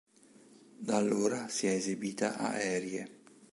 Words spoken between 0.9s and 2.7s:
allora si è esibita ad